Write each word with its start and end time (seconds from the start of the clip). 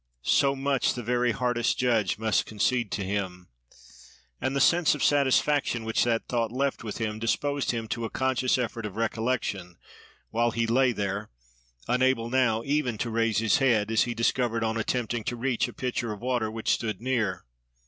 so 0.23 0.55
much 0.55 0.95
the 0.95 1.03
very 1.03 1.31
hardest 1.31 1.77
judge 1.77 2.17
must 2.17 2.47
concede 2.47 2.89
to 2.91 3.03
him. 3.03 3.49
And 4.41 4.55
the 4.55 4.59
sense 4.59 4.95
of 4.95 5.03
satisfaction 5.03 5.85
which 5.85 6.03
that 6.05 6.27
thought 6.27 6.51
left 6.51 6.83
with 6.83 6.97
him 6.97 7.19
disposed 7.19 7.69
him 7.69 7.87
to 7.89 8.05
a 8.05 8.09
conscious 8.09 8.57
effort 8.57 8.87
of 8.87 8.95
recollection, 8.95 9.77
while 10.31 10.49
he 10.49 10.65
lay 10.65 10.91
there, 10.91 11.29
unable 11.87 12.31
now 12.31 12.63
even 12.65 12.97
to 12.97 13.11
raise 13.11 13.37
his 13.37 13.57
head, 13.59 13.91
as 13.91 14.05
he 14.05 14.15
discovered 14.15 14.63
on 14.63 14.75
attempting 14.75 15.23
to 15.25 15.35
reach 15.35 15.67
a 15.67 15.71
pitcher 15.73 16.11
of 16.11 16.19
water 16.23 16.49
which 16.49 16.71
stood 16.73 16.99
near. 16.99 17.45